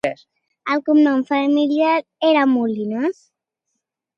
El 0.75 0.81
cognom 0.87 1.21
familiar 1.31 1.93
era 2.31 2.49
Molines? 2.57 3.21